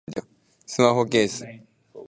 [0.65, 1.45] スマホケース